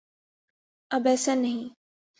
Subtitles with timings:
[0.91, 1.69] اب ایسا نہیں۔